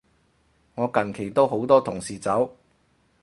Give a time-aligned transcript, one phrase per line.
[0.73, 2.51] 我近期都好多同事走